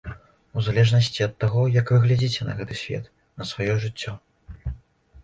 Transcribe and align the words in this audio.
У 0.59 0.61
залежнасці 0.67 1.25
ад 1.25 1.35
таго, 1.43 1.65
як 1.75 1.91
вы 1.95 1.99
глядзіце 2.05 2.47
на 2.47 2.55
гэты 2.63 2.79
свет, 2.81 3.05
на 3.43 3.47
сваё 3.51 3.77
жыццё. 3.85 4.15